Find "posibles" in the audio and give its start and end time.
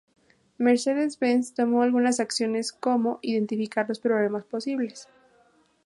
4.45-5.07